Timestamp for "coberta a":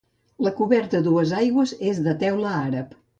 0.59-1.05